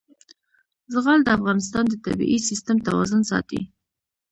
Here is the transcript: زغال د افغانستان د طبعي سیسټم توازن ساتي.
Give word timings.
زغال 0.93 1.19
د 1.23 1.29
افغانستان 1.37 1.83
د 1.89 1.93
طبعي 2.05 2.37
سیسټم 2.49 2.77
توازن 2.87 3.21
ساتي. 3.31 3.61